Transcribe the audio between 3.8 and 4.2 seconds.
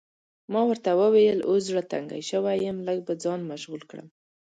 کړم.